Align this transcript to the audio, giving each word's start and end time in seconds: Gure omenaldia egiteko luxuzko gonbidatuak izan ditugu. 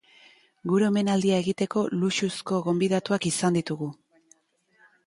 Gure 0.71 0.87
omenaldia 0.91 1.37
egiteko 1.45 1.83
luxuzko 1.99 2.63
gonbidatuak 2.69 3.31
izan 3.35 3.61
ditugu. 3.61 3.93